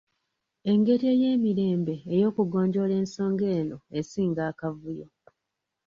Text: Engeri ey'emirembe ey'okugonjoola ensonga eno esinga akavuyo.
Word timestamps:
Engeri 0.71 1.05
ey'emirembe 1.13 1.95
ey'okugonjoola 2.15 2.93
ensonga 3.01 3.45
eno 3.59 3.77
esinga 3.99 4.41
akavuyo. 4.51 5.07